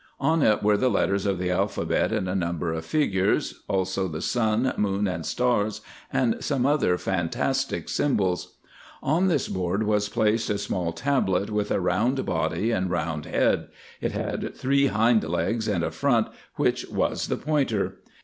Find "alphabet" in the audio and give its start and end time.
1.51-2.11